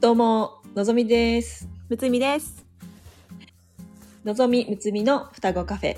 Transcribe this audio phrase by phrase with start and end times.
[0.00, 1.68] どうも、のぞみです。
[1.90, 2.64] むつみです。
[4.24, 5.96] のぞみむつみの双子カフェ。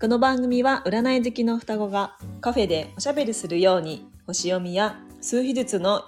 [0.00, 6.04] この番組は占い好きの双子がカフェでおしゃべりするように星読みや数秘術の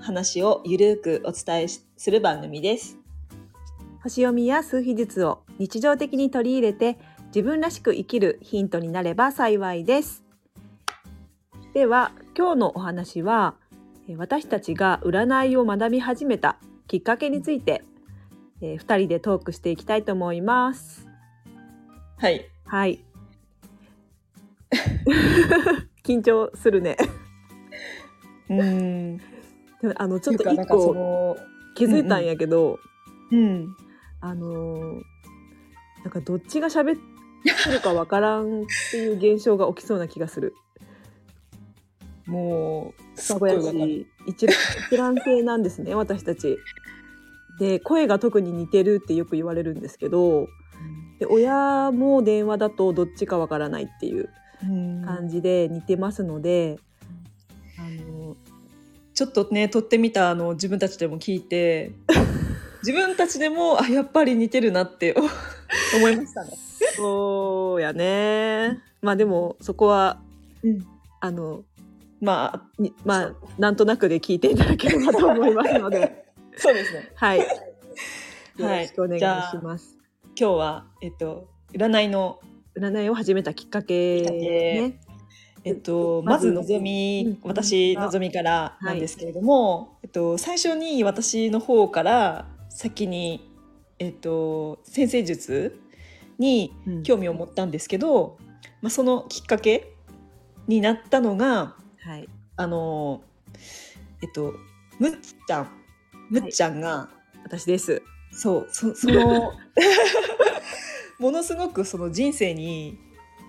[0.00, 2.96] 話をゆるくお伝えしする番組です。
[4.04, 7.00] 星読みや数秘術を日常的に取り入れて
[7.34, 10.22] 自分らしく生きるヒントになれば幸いです。
[11.74, 13.59] では今日のお話はえー
[14.16, 17.82] 私たちが占いを学び始めたきっかけについて、
[18.60, 21.06] えー、2人でトークしていきたいと思います。
[22.18, 22.46] はい。
[22.64, 23.04] はい。
[26.04, 26.96] 緊張するね。
[28.48, 29.20] うーん。
[29.96, 31.36] あのちょっと一個の、
[31.74, 32.78] 気づいたんやけど、
[33.30, 33.74] うん。
[34.20, 35.02] あのー
[36.02, 36.98] なんかどっちが喋っ
[37.64, 40.54] てるかわからんっていう現象が起きそうな気がする。
[42.30, 43.02] もう、
[44.26, 44.46] 一
[44.96, 46.58] 覧性なんですね私たち。
[47.58, 50.48] で声が特に似てるってよく言われるんですけど
[51.18, 54.30] で親も電話だとどっちかわからないっていう
[54.62, 56.78] うん感じで似てますので、
[57.78, 58.36] あの
[59.14, 61.92] ちょっとね撮ってみたあの自分たちでも聞いて
[62.84, 65.14] 自分たちでもあやっぱり似てるなって
[65.96, 66.50] 思いましたね。
[66.96, 70.20] そうやねまあでもそこは
[70.62, 70.86] うん、
[71.20, 71.64] あの
[72.20, 76.26] まあにまあなんとなくで聞いていただければと思いますので。
[76.56, 77.10] そうですね。
[77.14, 77.38] はい。
[77.38, 77.46] よ
[78.66, 79.96] はいろしくお願いします。
[80.38, 82.40] 今日はえっと占いの
[82.76, 85.00] 占いを始めたきっかけね。
[85.64, 87.48] えっとまずのぞみ、うん。
[87.48, 93.50] 私のぞみからなんですけれども、えっと最初に私の方から先に
[93.98, 95.80] えっと先生術
[96.38, 97.02] にうん。
[97.02, 98.36] 興味を持ったんですけど、
[98.82, 99.94] まあそのきっかけ
[100.66, 103.22] になったのがはいあの
[104.22, 104.54] えっと
[104.98, 105.12] むっ
[105.46, 105.68] ちゃん
[106.30, 107.08] むっちゃんが、
[107.42, 108.02] 私です。
[108.30, 109.52] そうそその
[111.18, 112.96] ものすごくその人生に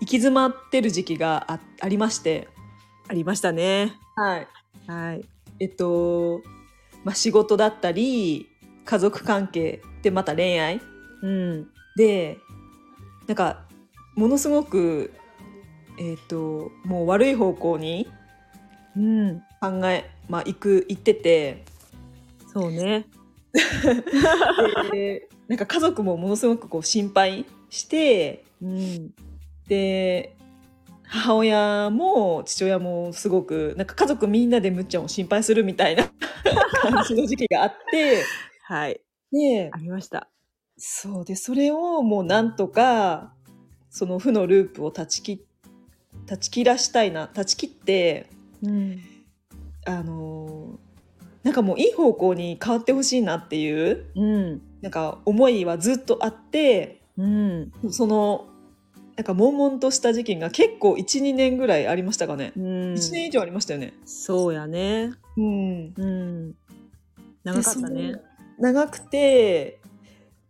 [0.00, 2.48] き詰まってる時期があありまして、
[3.08, 3.94] ありましたね。
[4.16, 4.48] はい、
[4.88, 5.24] はい。
[5.60, 6.42] えっと、
[7.04, 8.48] まあ、仕事だったり
[8.84, 10.80] 家族関係でまた恋愛
[11.22, 11.68] うん。
[11.96, 12.38] で
[13.28, 13.64] なんか
[14.16, 15.12] ものすごく
[15.98, 18.08] えっともう悪い方向に
[18.96, 19.42] うん。
[19.60, 21.64] 考え、まあ、行く行ってて
[22.52, 23.06] そうね。
[24.92, 29.10] でなんか家族もものすごくこう心配してうん。
[29.68, 30.36] で
[31.04, 36.10] 母親も父親もすごくなんか家族みんなでむっちゃんを心配するみたいな
[36.82, 38.22] 感じの時期があって
[38.62, 39.00] はい。
[39.30, 40.28] でありました。
[40.76, 43.34] そうでそれをもうなんとか
[43.90, 45.44] その負のループを断ち切
[46.26, 48.26] 断ち切らしたいな断ち切って
[48.62, 49.00] うん。
[49.84, 50.78] あの
[51.42, 54.62] なんかもういい方向に変わってほしいなっていううん。
[54.80, 57.72] なんか思いはずっとあってうん。
[57.90, 58.46] その
[59.16, 62.64] なんか悶々とした時期が結構12年ぐらいありましたかね、うん。
[62.94, 63.92] 1年以上ありましたよね。
[64.06, 65.12] そうやね。
[65.36, 66.54] うん、うん。
[67.44, 68.14] 長かったね。
[68.58, 69.80] 長くて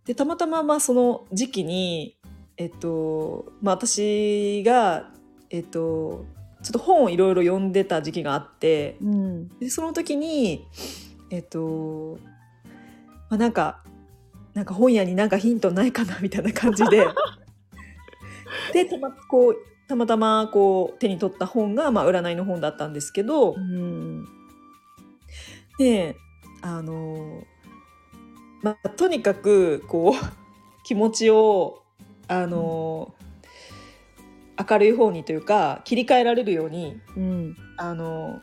[0.04, 2.16] でたまたままあその時期に
[2.56, 5.10] えっとまあ私が
[5.50, 6.24] えっと
[6.62, 9.48] ちょっと本をいろいろ読んでた時期があってうん。
[9.58, 10.66] でその時に
[11.30, 12.18] えっと
[13.30, 13.82] まあなんか
[14.54, 17.06] なんか本屋になんかヒントないかなみたいな感じで
[18.72, 19.56] でたまこう
[19.88, 24.26] たまたまこう手に取った本が、まあ、占いの本だったんですけど、うん。
[25.78, 26.16] で
[26.60, 27.44] あの
[28.62, 31.82] まあとにかくこう気持ちを
[32.28, 33.14] あの、
[34.58, 37.56] 明るい方にというか切り替えられるようにうん。
[37.76, 38.40] あの、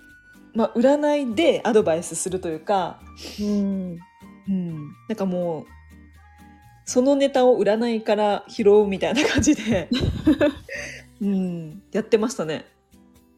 [0.54, 3.00] まあ、占いでアドバイスするというか、
[3.40, 4.00] うん。
[4.48, 4.76] うん、
[5.08, 5.66] なんかもう
[6.90, 9.90] そのネタを占いから拾うみたいな感じで、
[11.22, 12.66] うん、やってましたね。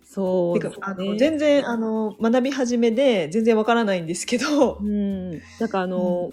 [0.06, 1.18] そうですてかあのね。
[1.18, 5.31] 全然あの学び始めで全然わからないんですけど、うん。
[5.60, 6.31] なんかあの、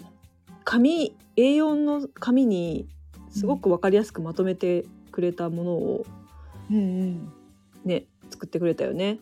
[0.63, 2.87] 紙 A4 の紙に
[3.31, 6.05] すごくわかりやすくまとめてくれたものを
[6.69, 7.33] うんうん
[7.85, 9.19] ね作ってくれたよね。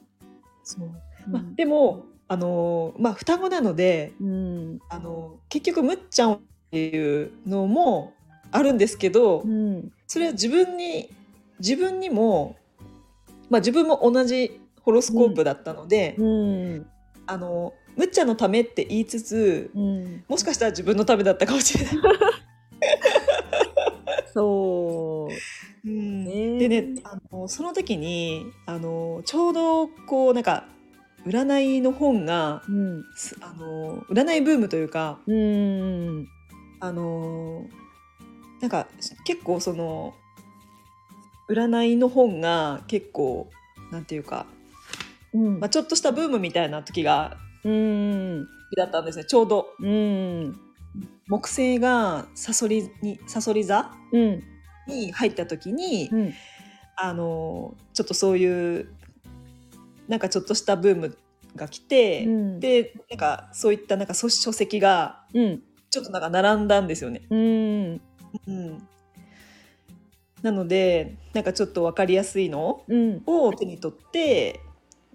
[0.63, 0.89] そう
[1.29, 4.79] まあ、でもあの、まあ、双子なのでうん。
[4.89, 6.39] あの結局むっちゃんっ
[6.71, 8.13] ていうのも
[8.51, 9.91] あるんですけど、うん。
[10.07, 11.09] それは自分に
[11.59, 12.55] 自分にも、
[13.49, 16.87] まあ、自分も同じホロスコープだったので、うん。
[17.25, 20.23] あのむっちゃんのためって言いつつうん。
[20.27, 21.95] もしかしたら自分のためだったかもしれない。
[24.33, 25.33] そう。
[25.87, 26.25] うん。
[26.25, 30.65] ねでねあのその時にあのちょうどこうなんか
[31.25, 33.03] 占いの本がうん。
[33.15, 36.27] すあの占いブームというかうん
[36.79, 37.65] あの
[38.61, 38.87] なんか
[39.25, 40.13] 結構その
[41.49, 43.49] 占いの本が結構
[43.91, 44.45] なんていうか、
[45.33, 45.59] うん。
[45.59, 48.45] まあ、ちょっとしたブームみたいな時がうん
[48.75, 49.67] だったんですねちょうど。
[49.79, 50.59] うん
[51.29, 53.91] 木星がサソリにサソリ座？
[54.13, 54.43] うん
[54.87, 56.33] に入った時に、うん。
[56.99, 58.89] あのちょっとそういう
[60.07, 61.17] なんかちょっとしたブーム
[61.55, 62.59] が来て、うん。
[62.59, 65.61] でなんかそういったなんか書書籍がうん。
[65.89, 67.21] ちょっとなんか並んだんですよね。
[67.29, 68.01] うん。
[68.45, 68.87] うん、
[70.41, 73.21] なのでなんかちょっと分かりやすいのうん。
[73.25, 74.59] を手に取って、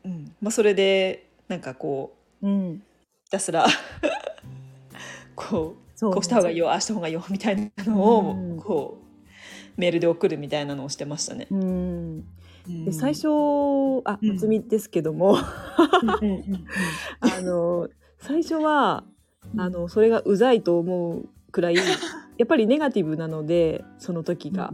[0.05, 0.35] うん。
[0.41, 2.83] まあ、それでなんかこううん。
[3.25, 3.67] ひたすら
[5.37, 8.61] こうそこうした方がいいよああした方がいいよみたいなのを、うん。
[8.61, 9.02] こう
[9.77, 11.47] メールで送るみたいなのをしてましたね。
[11.51, 12.25] うん。
[12.69, 12.85] うん。
[12.85, 13.29] で最初
[14.05, 14.29] あうん。
[14.35, 17.89] 夏美ですけども、 あの
[18.19, 19.05] 最初は
[19.57, 21.83] あのそれがうざいと思うくらいや
[22.45, 24.73] っぱりネガティブなのでその時が。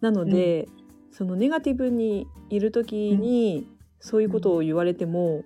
[0.00, 0.68] なので、
[1.12, 3.68] そのネガティブにいる時に、
[4.00, 5.44] そういうことを言われても、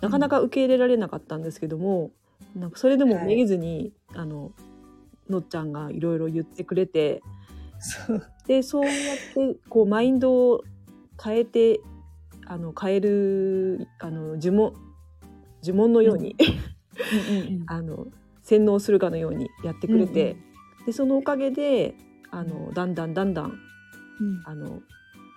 [0.00, 2.10] なかなか受け入れられなかったんですけども
[2.56, 4.52] なんかそれでもめげずに、あの
[5.30, 7.22] のっちゃんがいろいろ言ってくれて
[8.46, 8.94] でそうやっ
[9.34, 10.64] てこうマインドを
[11.22, 11.80] 変えて
[12.46, 14.74] あの変えるあの呪文
[15.62, 16.34] 呪文のように、
[17.68, 18.08] あの
[18.42, 20.36] 洗脳するかのようにやってくれて、
[20.86, 21.94] でそのおかげで
[22.32, 23.52] あのだんだんだんだん
[24.44, 24.82] あの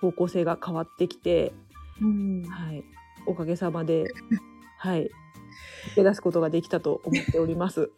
[0.00, 1.52] 方向性が変わってきて、
[2.00, 2.42] うん。
[2.42, 2.84] はい、
[3.26, 4.06] おかげさまで、
[4.78, 7.90] はい、抜け出すことができたと思っております。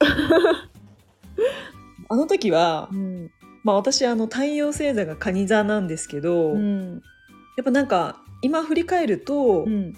[2.11, 3.31] あの時はう、ん、
[3.65, 7.03] まあ、私あの太陽星座が蟹座なんですけど、うん、
[7.57, 9.95] やっぱなんか今振り返ると、うん、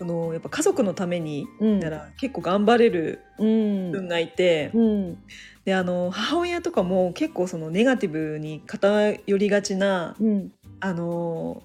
[0.00, 5.18] あのやっぱ家族のためにうん、なら結構頑張れる分がいて、うん、
[5.64, 11.62] であの母親とかも結構そのネガティブに偏りがちなうん、あの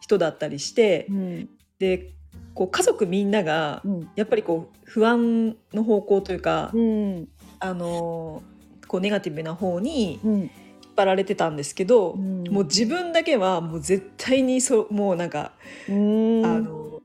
[0.00, 1.48] 人だったりしてうん、
[1.78, 2.12] で
[2.54, 7.28] こう家族みんながうん、やっぱりこう不安の方向というか、うん、
[7.60, 8.42] あの
[8.88, 10.50] こうネガティブな方にうん、
[10.96, 12.44] 張られてたんですけど、うん。
[12.44, 15.52] もう自分だけはもう絶対にそうもうなんか、
[15.88, 17.00] うん、あの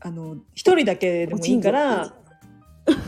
[0.00, 2.14] あの一人だけでもいいから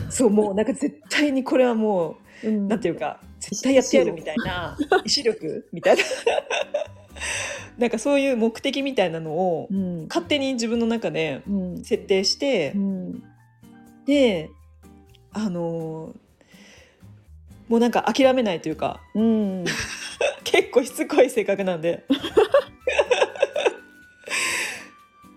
[0.09, 2.67] そうもうなんか絶対にこれはもう、うん。
[2.67, 6.03] なんていうか絶対やってやるみたいな意志力みたいな。
[7.77, 13.23] なんかそういう目的みたいなのをうん、勝手に自分の中でうん、設定して、うん、
[14.05, 14.49] で
[15.33, 16.13] あの
[17.71, 19.63] もうなんか諦めないというかうん、
[20.43, 22.05] 結構しつこい性格なんで。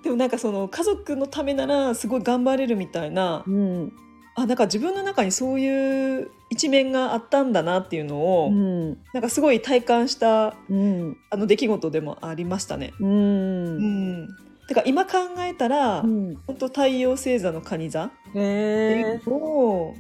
[0.03, 3.93] でもなんかその家族のためならすごい頑張れるみたいなうん、
[4.35, 12.93] あなんか自分の中にそういう一面があったんだなっていうのを、うん、なんかすごい体感したうん、あの出来事でもありましたね。
[13.01, 14.25] う、うん。
[14.25, 14.27] ん、
[14.69, 19.95] だから今考えたら、うん、本当太陽星座の蟹座っていうのを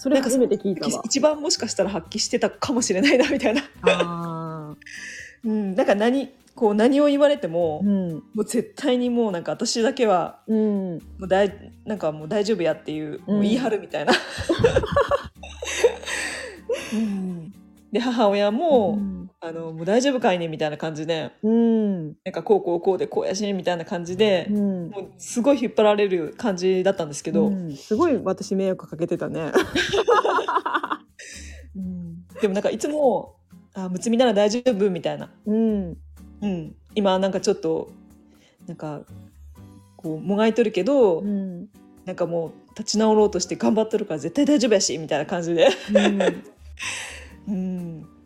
[0.00, 1.02] それ初めて聞いたわ。
[1.04, 3.62] 一番もしかしたら発揮してたかもしれないなみたいな、
[5.44, 11.54] うん、なんか何こう何を言われても、うん、もう絶対にもうなんか私だけはうん、もう大
[11.84, 13.34] なんかもう大丈夫やっていう,、うん。
[13.34, 14.14] もう言い張るみたいな。
[16.94, 17.52] うん。
[17.92, 18.98] で母親も、
[19.42, 20.48] あのもう大丈夫かいね？
[20.48, 21.30] みたいな感じで。
[21.42, 27.74] うん、なんかこうこうこうでこうやしみたいな感じで、うん、もうすごい引っ張られる感じだったんですけど、うん。
[27.74, 29.52] すごい私迷惑かけてたね。
[31.74, 32.26] うん。
[32.40, 33.36] でもなんかいつも
[33.72, 35.96] 「あむつみなら大丈夫」みたいな、うん、
[36.42, 37.90] うん、今なんかちょっと
[38.66, 39.02] なんか
[39.96, 41.68] こうもがいとるけど、うん、
[42.04, 46.18] なんかもう立ち直ろうとして頑張っとるから絶対大丈夫やしみたいな感じで、うん、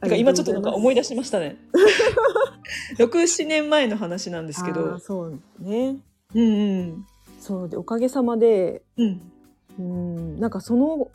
[0.04, 1.56] なんか今ちょっとなんか思い出しましたね。
[2.98, 5.96] 67年前の話なんですけあどーそうね。
[6.34, 7.06] うんうん。
[7.40, 9.20] そうでおかげさまで、うん。
[9.78, 11.08] うん、なんかその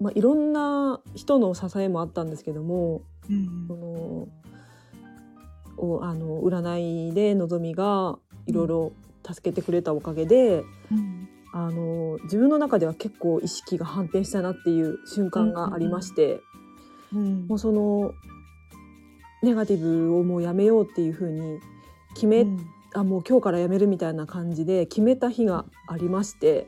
[0.00, 4.28] まあいろんな人の支えもあったんですけども、うんその
[5.78, 8.92] おあの占いでのぞみがいろいろ
[9.24, 11.28] 助けてくれたおかげで、うん。
[11.52, 16.40] あの自分の中では結構意識が反転したなっていう瞬間がありまして、うん
[17.16, 18.12] もうその
[19.42, 21.60] ネガティブをもうやめようっていう風に
[22.14, 22.46] 決め、
[22.94, 26.66] あもう今日からやめるみたいな感じで決めた日がありまして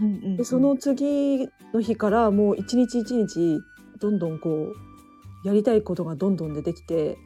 [0.00, 3.60] うんでその次の日からもう一日一日
[4.00, 7.18] どんどんこうやりたいことがどんどん出てきて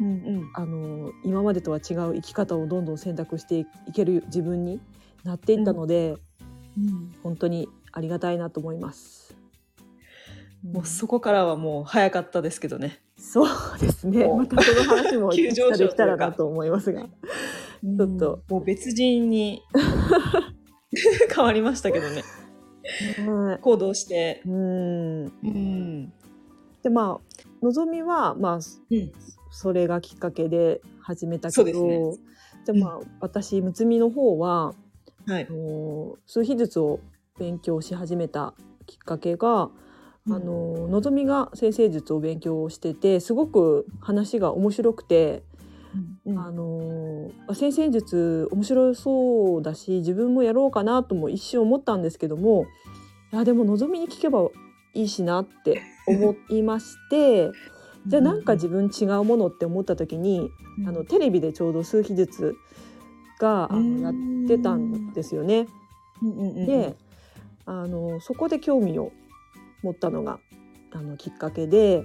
[0.00, 0.50] うんうん。
[0.54, 4.80] あの今までとは違う生き方をどんどん選択していける自分に
[5.24, 6.16] なっていったので、
[6.78, 7.14] うん。
[7.22, 9.19] 本当にありがたいなと思います。
[10.62, 13.00] もうそこからはもう早かったですけどね。
[13.16, 14.26] そうですね。
[14.26, 17.02] またその話も急上昇できたらなと思いますが。
[17.02, 19.62] ちょっともう別人に
[21.34, 22.22] 変わりましたけどね。
[23.26, 24.42] はい行動して。
[24.46, 25.24] うん。
[25.24, 26.12] うん。
[26.82, 28.58] でまあのぞみはまあう
[28.94, 29.12] ん。
[29.50, 32.12] それがきっかけで始めたけそうですねど、
[32.66, 34.74] じゃあまあ、私むつみの方は
[35.26, 35.52] はいあ。
[35.52, 37.00] の数秘術を
[37.38, 38.54] 勉強し始めた
[38.86, 39.70] きっかけが、
[40.26, 45.42] あののぞみが先生術を勉強しててすごく話が面白くて、
[46.26, 46.38] うん。
[46.38, 52.66] あのあ先生術面白そうだし自分もやろうかなとも一瞬思ったんですけども
[53.32, 54.48] いやでものぞみに聞けば
[54.94, 57.50] いいしなって思いまして
[58.06, 60.50] じゃあなんか自分違うものって思った時に、
[60.86, 62.56] あのテレビでちょうど数秘術
[63.38, 63.68] が
[64.00, 64.14] やっ
[64.48, 65.66] てたんですよね。
[66.22, 66.66] うんうんうん。
[66.66, 66.96] で
[67.66, 69.12] あのそこで興味を
[69.82, 70.40] 持ったのが
[70.92, 72.04] あのきっかけで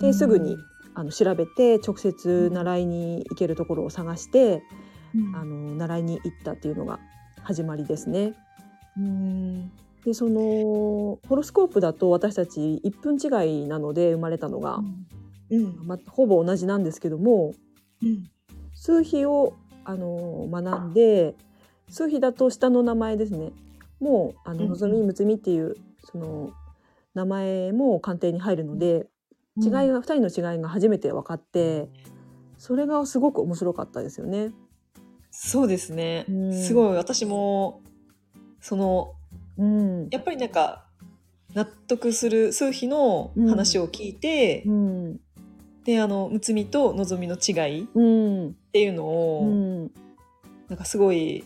[0.00, 0.56] ですぐに
[0.94, 4.62] あの調べて直接習いに行けるところを探して
[5.14, 5.36] うん。
[5.36, 6.98] あの習いに行ったっていうのが
[7.42, 8.34] 始まりですね。
[8.96, 9.70] うん。
[10.04, 14.80] でそのホロスコープだと私たち1分違いなので生まれたのが、
[15.50, 15.86] うん。
[15.86, 17.52] ま、ほぼ同じなんですけども
[18.02, 18.30] うん。
[18.74, 21.34] 数比をあの学んで
[21.88, 23.52] 数比だと下の名前ですね。
[24.00, 26.50] もうあのうんのぞみむつみっていうその
[27.14, 29.06] 名前も鑑定に入るので、
[29.62, 31.88] 違いが2人の違いが初めて分かって
[32.56, 34.52] それがすごく面白かったですよね。
[35.30, 36.26] そうですね。
[36.28, 36.52] うん。
[36.52, 36.96] すごい。
[36.96, 37.82] 私も
[38.60, 39.14] その
[39.58, 40.08] うん。
[40.10, 40.86] やっぱりなんか
[41.54, 45.20] 納得する数比の話を聞いて、うん。
[45.84, 48.56] であのむつみとのぞみの違いっうん。
[48.72, 49.82] ていうのを、うん。
[50.68, 51.44] なんかすごい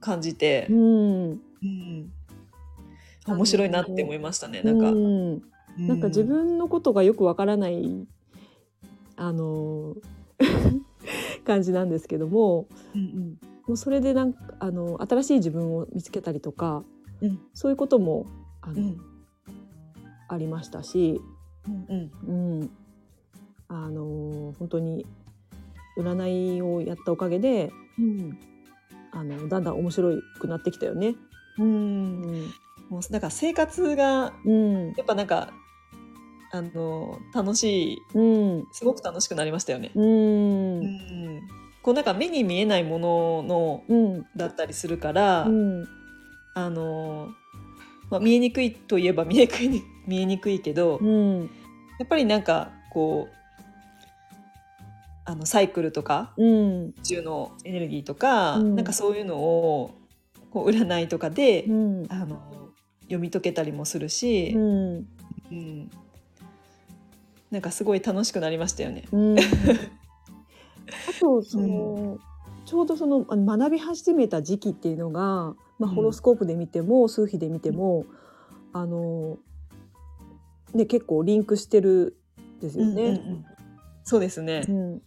[0.00, 1.30] 感じてう、ん。
[1.30, 2.12] うん
[3.26, 4.62] 面白いなって思いましたね。
[4.62, 5.42] なんか、うん。
[5.78, 8.06] なんか自分のことがよくわからない
[9.16, 9.94] あの
[11.44, 16.82] 感じなんですけどもうんもうそれでなんかあの新しい自分を見つけたりとか
[17.20, 17.38] うん。
[17.52, 18.26] そういうことも
[18.60, 19.00] あの、うん。
[20.28, 21.20] ありましたし、
[21.66, 22.32] うんう
[22.64, 22.70] ん、
[23.68, 25.06] あの本当に
[25.96, 28.38] 占いをやったおかげでうん。
[29.12, 31.16] あのだんだん面白くなってきたよね。
[31.58, 32.52] ううんん
[32.90, 34.86] もうなんか生活がうん。
[34.96, 35.52] やっぱなんか
[36.52, 38.66] あの楽しいうん。
[38.72, 39.92] すごく楽しくなりましたよね。
[39.94, 40.80] うん。
[40.80, 41.48] うん。
[41.82, 44.26] こうなんか目に見えないもののうん。
[44.36, 45.88] だったりするから、うん。
[46.54, 47.28] あの、
[48.10, 51.42] まあ、見えにくいといえば見えにくい見えにくいけど、うん。
[51.42, 53.34] やっぱりなんかこう
[55.26, 56.86] あのサイクルとかうん。
[56.88, 58.74] 宇宙のエネルギーとか、うん。
[58.74, 59.92] なんかそういうのを
[60.50, 62.06] こう占いとかで、うん。
[62.08, 62.59] あの
[63.10, 64.96] 読み解けたりもするし、うん。
[65.50, 65.90] うん。
[67.50, 69.04] なんかすごい楽しくなりましたよね。
[69.10, 69.36] うん。
[69.42, 69.42] あ
[71.18, 72.18] とその、
[72.64, 75.20] ちょうどその学び始めた時期っていうのが、
[75.78, 75.94] まあ、うん。
[75.96, 78.06] ホロスコープで見ても、数比で見ても
[78.72, 79.38] あの、
[80.72, 82.16] ね、結構リンクしてる
[82.58, 83.10] んですようんうんうね。
[83.18, 83.44] ん。
[84.04, 84.64] そうですね。
[84.68, 84.72] う。
[84.72, 85.02] ん。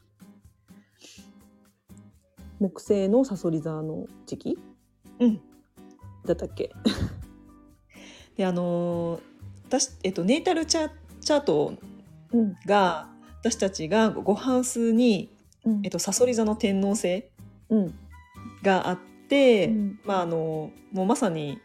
[2.59, 4.57] 木星のさそり座の時期
[5.19, 5.41] うん。
[6.25, 6.71] だったっけ、
[8.37, 9.33] であのー
[9.65, 10.89] 私、えっと、ネイタルチャ
[11.21, 11.73] チャート
[12.31, 12.55] うん。
[12.65, 13.07] が
[13.41, 15.29] 私たちが5ハウスに、
[15.65, 15.81] うん。
[15.83, 17.25] えっと、サソリ座の天王星
[17.69, 17.93] うん。
[18.61, 18.99] があっ
[19.29, 19.99] て、うん。
[20.03, 21.59] まああのもうまさに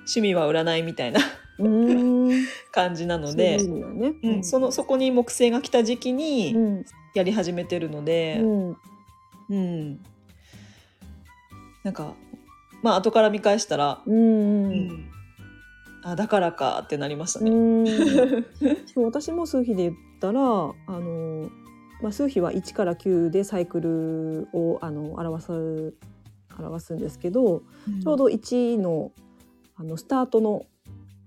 [0.00, 1.20] 趣味は占いみたいな
[2.72, 3.58] 感じなので
[4.42, 6.84] そのそこに木星が来た時期うにん。
[7.14, 8.76] やり始めてるので、うん。
[9.48, 10.00] うん。
[11.84, 12.14] なんか
[12.82, 14.66] まあ後から見返したら、うん。
[14.66, 15.10] うん
[16.02, 17.50] あだからかってなりましたね。
[17.50, 17.86] うん。
[18.86, 21.50] そう私も数比で言ったらあの、
[22.02, 25.94] まあ、数比は1から9でサイクルをあの表す
[26.58, 27.62] 表すんですけど、
[28.02, 29.12] ちょうど1の
[29.76, 30.66] あのスタートの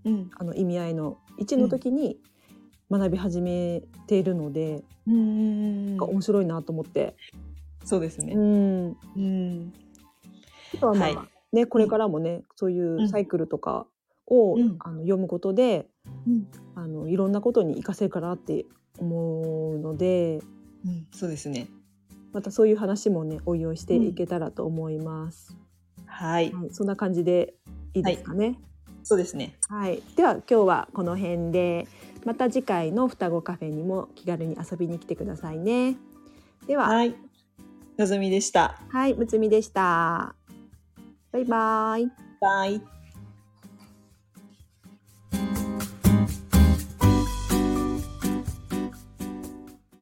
[0.05, 0.29] うん。
[0.35, 2.17] あの意味合いの1の時に
[2.91, 7.15] 学び始めているので、うん面白いなと思って。
[7.85, 8.33] そうですね。
[8.33, 9.73] うん、うん。
[10.75, 11.55] あとはまあ、はい。
[11.55, 13.85] ねこれからもねそういうサイクルとか
[14.27, 15.87] を、うんあの読むことで
[16.27, 18.65] うんあのいろんなことに活かせるかなって
[18.97, 20.39] 思うので
[20.85, 21.67] うんそうですね。
[22.31, 25.55] またそういう話もね応用していけたらと思います。
[26.05, 27.53] はい、はい、そんな感じで
[27.93, 28.57] いいですかね。
[29.03, 29.55] そうですね。
[29.69, 31.87] はい、では今日はこの辺で
[32.25, 35.95] また次回の双子カフェにも気軽に遊びに来てくださいね。
[36.67, 37.15] では、はい、はい。
[37.97, 38.79] のぞみでした。
[39.17, 40.35] むつみでした。
[41.31, 42.11] バイバイ。
[42.41, 42.92] バイ。